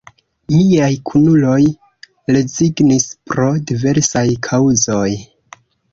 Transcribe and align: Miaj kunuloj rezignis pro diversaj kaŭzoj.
Miaj 0.51 0.87
kunuloj 1.09 1.59
rezignis 2.37 3.05
pro 3.33 3.51
diversaj 3.73 4.27
kaŭzoj. 4.49 5.07